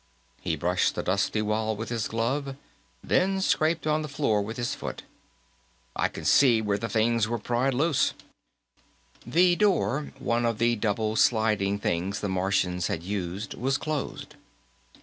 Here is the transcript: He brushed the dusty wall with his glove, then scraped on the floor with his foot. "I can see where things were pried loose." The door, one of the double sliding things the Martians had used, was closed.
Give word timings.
He 0.41 0.55
brushed 0.55 0.95
the 0.95 1.03
dusty 1.03 1.43
wall 1.43 1.75
with 1.75 1.89
his 1.89 2.07
glove, 2.07 2.55
then 3.03 3.39
scraped 3.39 3.85
on 3.85 4.01
the 4.01 4.07
floor 4.07 4.41
with 4.41 4.57
his 4.57 4.73
foot. 4.73 5.03
"I 5.95 6.07
can 6.07 6.25
see 6.25 6.59
where 6.59 6.79
things 6.79 7.27
were 7.27 7.37
pried 7.37 7.75
loose." 7.75 8.15
The 9.27 9.55
door, 9.55 10.11
one 10.17 10.43
of 10.43 10.57
the 10.57 10.75
double 10.75 11.15
sliding 11.17 11.77
things 11.77 12.19
the 12.19 12.29
Martians 12.29 12.87
had 12.87 13.03
used, 13.03 13.53
was 13.53 13.77
closed. 13.77 14.33